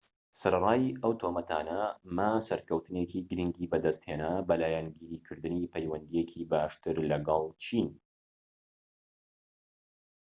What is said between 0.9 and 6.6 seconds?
ئەو تۆمەتانە، ما سەرکەوتنێکی گرنگی بەدەستهێنا بە لایەنگیری کردنی پەیوەندییەکی